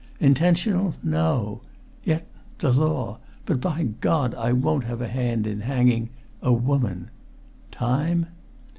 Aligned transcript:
Intentional, 0.19 0.95
no! 1.03 1.61
Yet... 2.03 2.25
the 2.57 2.71
law! 2.73 3.19
But, 3.45 3.61
by 3.61 3.83
God, 3.83 4.33
I 4.33 4.51
won't 4.51 4.85
have 4.85 4.99
a 4.99 5.07
hand 5.07 5.45
in 5.45 5.59
hanging... 5.59 6.09
a 6.41 6.51
woman! 6.51 7.11
Time?" 7.69 8.25